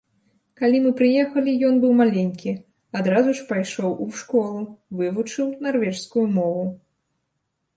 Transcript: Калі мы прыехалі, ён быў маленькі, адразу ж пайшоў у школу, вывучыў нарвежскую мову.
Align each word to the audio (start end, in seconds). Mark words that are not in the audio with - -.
Калі 0.59 0.77
мы 0.85 0.91
прыехалі, 1.01 1.51
ён 1.67 1.75
быў 1.83 1.91
маленькі, 2.01 2.51
адразу 3.01 3.35
ж 3.41 3.45
пайшоў 3.51 3.91
у 4.07 4.09
школу, 4.23 4.61
вывучыў 5.03 5.47
нарвежскую 5.67 6.25
мову. 6.41 6.65